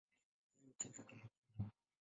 Yeye 0.59 0.71
hucheza 0.71 1.01
kama 1.07 1.25
kiungo. 1.33 1.75